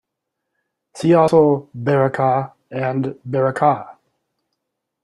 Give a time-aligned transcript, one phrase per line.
[0.95, 3.97] See also: "Baraka" and "Barakah".